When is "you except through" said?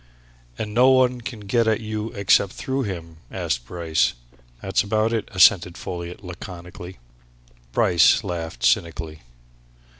1.79-2.81